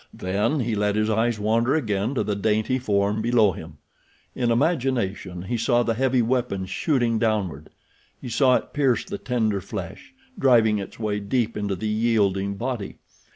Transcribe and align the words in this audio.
Then 0.15 0.61
he 0.61 0.73
let 0.73 0.95
his 0.95 1.11
eyes 1.11 1.37
wander 1.39 1.75
again 1.75 2.15
to 2.15 2.23
the 2.23 2.35
dainty 2.35 2.79
form 2.79 3.21
below 3.21 3.51
him. 3.51 3.77
In 4.33 4.49
imagination 4.49 5.43
he 5.43 5.57
saw 5.57 5.83
the 5.83 5.93
heavy 5.93 6.23
weapon 6.23 6.65
shooting 6.65 7.19
downward. 7.19 7.69
He 8.19 8.27
saw 8.27 8.55
it 8.55 8.73
pierce 8.73 9.05
the 9.05 9.19
tender 9.19 9.61
flesh, 9.61 10.15
driving 10.39 10.79
its 10.79 10.97
way 10.97 11.19
deep 11.19 11.55
into 11.55 11.75
the 11.75 11.87
yielding 11.87 12.55
body. 12.55 12.97